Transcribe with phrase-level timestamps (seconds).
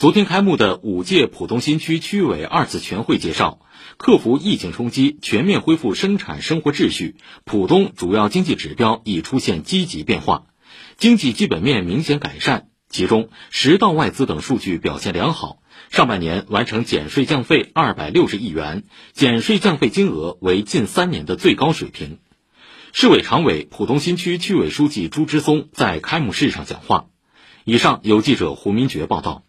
[0.00, 3.60] 昨天开幕的五届浦东新区区委二次全会介绍，
[3.98, 10.46] 克服疫情冲击，全面恢复生产生活秩序，浦东主要经济指标已出现积极变化，
[10.96, 12.68] 经济基本面明显改善。
[12.88, 15.58] 其中，十到外资等数据表现良好，
[15.90, 22.20] 上半年完成减税降费二百六十亿元，减税降费金额为近三年的最高水平。
[22.94, 27.08] 市委常委、浦东新区区委书记朱之松在开幕式上讲话。
[27.64, 29.44] 以上由记者胡明珏报道。